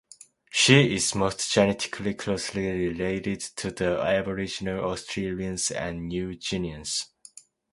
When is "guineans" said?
6.31-7.05